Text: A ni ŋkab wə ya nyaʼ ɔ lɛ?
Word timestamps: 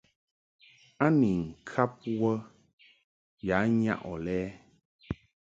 A 1.05 1.07
ni 1.19 1.31
ŋkab 1.61 1.91
wə 2.19 2.31
ya 3.47 3.57
nyaʼ 3.81 4.01
ɔ 4.09 4.13
lɛ? 4.25 4.39